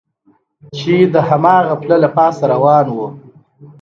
چې 0.77 0.95
د 1.13 1.15
هماغه 1.29 1.73
پله 1.81 1.97
له 2.03 2.09
پاسه 2.15 2.43
روان 2.53 2.85
و. 2.91 2.97